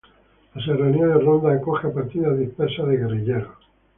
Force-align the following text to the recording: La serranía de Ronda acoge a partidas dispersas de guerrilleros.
La 0.55 0.65
serranía 0.65 1.05
de 1.05 1.19
Ronda 1.19 1.53
acoge 1.53 1.85
a 1.85 1.93
partidas 1.93 2.35
dispersas 2.39 2.87
de 2.87 2.97
guerrilleros. 2.97 3.65